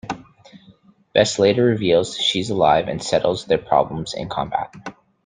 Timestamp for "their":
3.45-3.59